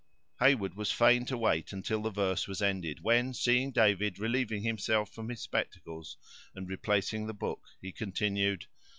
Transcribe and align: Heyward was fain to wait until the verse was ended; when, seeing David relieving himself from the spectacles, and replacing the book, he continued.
Heyward 0.39 0.73
was 0.75 0.91
fain 0.91 1.25
to 1.27 1.37
wait 1.37 1.71
until 1.71 2.01
the 2.01 2.09
verse 2.09 2.47
was 2.47 2.59
ended; 2.59 3.01
when, 3.03 3.35
seeing 3.35 3.69
David 3.71 4.17
relieving 4.17 4.63
himself 4.63 5.13
from 5.13 5.27
the 5.27 5.35
spectacles, 5.35 6.17
and 6.55 6.67
replacing 6.67 7.27
the 7.27 7.35
book, 7.35 7.61
he 7.79 7.91
continued. 7.91 8.65